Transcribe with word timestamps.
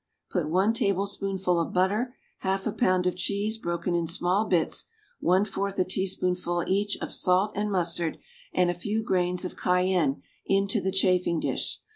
Put 0.31 0.49
one 0.49 0.73
tablespoonful 0.73 1.59
of 1.59 1.73
butter, 1.73 2.15
half 2.39 2.65
a 2.65 2.71
pound 2.71 3.05
of 3.05 3.15
cheese 3.15 3.59
broken 3.59 3.93
in 3.93 4.07
small 4.07 4.45
bits, 4.45 4.85
one 5.19 5.45
fourth 5.45 5.77
a 5.77 5.83
teaspoonful, 5.83 6.63
each, 6.67 6.97
of 6.97 7.13
salt 7.13 7.51
and 7.53 7.71
mustard 7.71 8.17
and 8.51 8.71
a 8.71 8.73
few 8.73 9.03
grains 9.03 9.45
of 9.45 9.55
cayenne 9.55 10.23
into 10.43 10.81
the 10.81 10.91
chafing 10.91 11.39
dish. 11.39 11.81